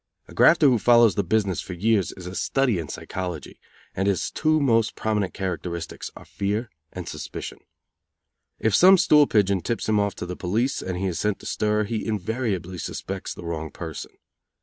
A 0.27 0.33
grafter 0.33 0.65
who 0.67 0.79
follows 0.79 1.13
the 1.13 1.23
business 1.23 1.61
for 1.61 1.73
years 1.73 2.11
is 2.13 2.25
a 2.25 2.33
study 2.33 2.79
in 2.79 2.89
psychology, 2.89 3.59
and 3.93 4.07
his 4.07 4.31
two 4.31 4.59
most 4.59 4.95
prominent 4.95 5.35
characteristics 5.35 6.09
are 6.15 6.25
fear 6.25 6.71
and 6.91 7.07
suspicion. 7.07 7.59
If 8.57 8.73
some 8.73 8.97
stool 8.97 9.27
pigeon 9.27 9.61
tips 9.61 9.87
him 9.87 9.99
off 9.99 10.15
to 10.15 10.25
the 10.25 10.35
police, 10.35 10.81
and 10.81 10.97
he 10.97 11.05
is 11.05 11.19
sent 11.19 11.37
to 11.41 11.45
stir, 11.45 11.83
he 11.83 12.03
invariably 12.07 12.79
suspects 12.79 13.35
the 13.35 13.45
wrong 13.45 13.69
person. 13.69 14.13